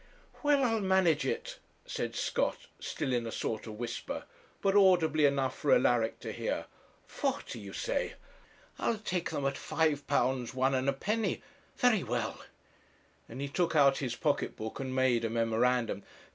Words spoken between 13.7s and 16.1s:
out his pocket book and made a memorandum.